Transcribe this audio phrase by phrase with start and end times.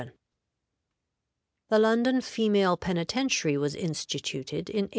[1.69, 4.89] The London Female Penitentiary was instituted in 1807.